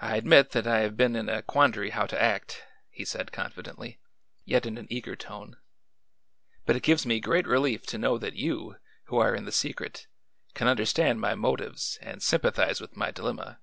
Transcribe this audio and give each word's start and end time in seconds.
"I 0.00 0.16
admit 0.16 0.52
that 0.52 0.66
I 0.66 0.78
have 0.78 0.96
been 0.96 1.14
in 1.14 1.28
a 1.28 1.42
quandary 1.42 1.90
how 1.90 2.06
to 2.06 2.18
act," 2.18 2.64
he 2.88 3.04
said 3.04 3.32
confidently, 3.32 4.00
yet 4.46 4.64
in 4.64 4.78
an 4.78 4.86
eager 4.88 5.14
tone. 5.14 5.58
"But 6.64 6.74
it 6.74 6.82
gives 6.82 7.04
me 7.04 7.20
great 7.20 7.46
relief 7.46 7.84
to 7.88 7.98
know 7.98 8.16
that 8.16 8.32
you, 8.32 8.76
who 9.08 9.18
are 9.18 9.34
in 9.34 9.44
the 9.44 9.52
secret, 9.52 10.06
can 10.54 10.68
understand 10.68 11.20
my 11.20 11.34
motives 11.34 11.98
and 12.00 12.22
sympathize 12.22 12.80
with 12.80 12.96
my 12.96 13.10
dilemma. 13.10 13.60